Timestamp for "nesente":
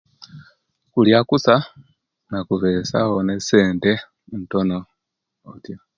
3.27-3.91